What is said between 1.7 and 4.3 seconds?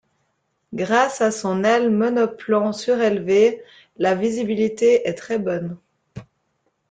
monoplan surélevée la